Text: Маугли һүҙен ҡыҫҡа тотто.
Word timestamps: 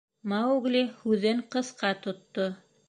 Маугли 0.31 0.81
һүҙен 1.03 1.45
ҡыҫҡа 1.57 1.95
тотто. 2.09 2.53